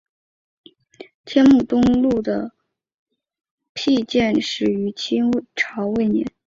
[1.25, 2.53] 天目东路的
[3.75, 6.25] 辟筑始于清朝末年。